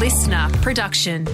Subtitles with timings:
[0.00, 1.26] listener production.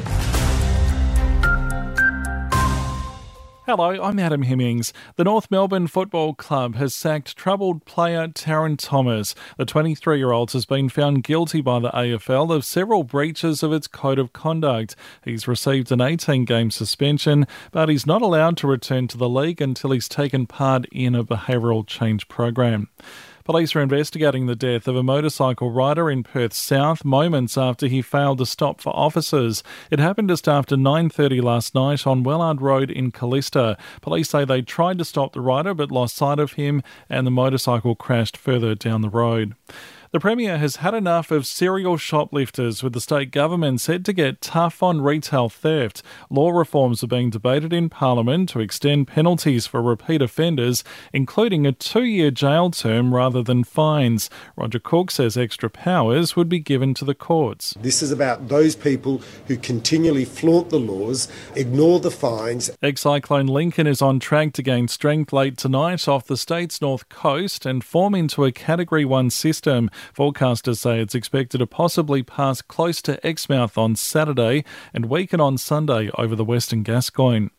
[3.65, 4.93] Hello, I'm Adam Hemmings.
[5.15, 9.37] The North Melbourne Football Club has sacked troubled player Tarryn Thomas.
[9.57, 13.73] The 23 year old has been found guilty by the AFL of several breaches of
[13.73, 14.97] its code of conduct.
[15.25, 19.63] He's received an 18 game suspension, but he's not allowed to return to the league
[19.63, 22.89] until he's taken part in a behavioural change program.
[23.47, 28.03] Police are investigating the death of a motorcycle rider in Perth South moments after he
[28.03, 29.63] failed to stop for officers.
[29.89, 33.79] It happened just after 9:30 last night on Wellard Road in Calista.
[34.01, 37.31] Police say they tried to stop the rider but lost sight of him and the
[37.31, 39.55] motorcycle crashed further down the road.
[40.17, 44.41] The Premier has had enough of serial shoplifters, with the state government said to get
[44.41, 46.03] tough on retail theft.
[46.31, 51.73] Law reforms are being debated in Parliament to extend penalties for repeat offenders, including a
[51.73, 54.31] two year jail term rather than fines.
[54.57, 57.75] Roger Cook says extra powers would be given to the courts.
[57.79, 62.71] This is about those people who continually flaunt the laws, ignore the fines.
[62.83, 67.07] Ex cyclone Lincoln is on track to gain strength late tonight off the state's north
[67.11, 69.91] coast and form into a Category 1 system.
[70.15, 75.59] Forecasters say it's expected to possibly pass close to Exmouth on Saturday and weaken on
[75.59, 77.51] Sunday over the western Gascoyne.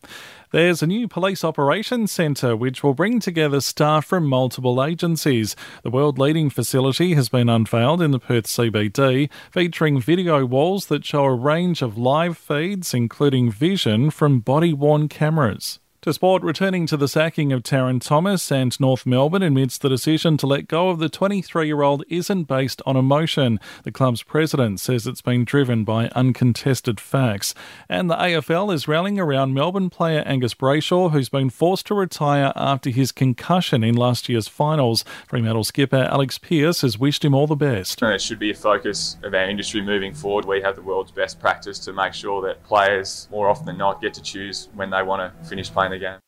[0.50, 5.54] There's a new police operations centre which will bring together staff from multiple agencies.
[5.82, 11.04] The world leading facility has been unveiled in the Perth CBD, featuring video walls that
[11.04, 15.80] show a range of live feeds, including vision from body worn cameras.
[16.08, 20.38] To sport, returning to the sacking of Tarryn Thomas and North Melbourne admits the decision
[20.38, 23.60] to let go of the 23 year old isn't based on emotion.
[23.82, 27.54] The club's president says it's been driven by uncontested facts.
[27.90, 32.54] And the AFL is rallying around Melbourne player Angus Brayshaw, who's been forced to retire
[32.56, 35.04] after his concussion in last year's finals.
[35.26, 38.00] Fremantle skipper Alex Pearce has wished him all the best.
[38.02, 40.46] It should be a focus of our industry moving forward.
[40.46, 44.00] We have the world's best practice to make sure that players, more often than not,
[44.00, 46.27] get to choose when they want to finish playing game.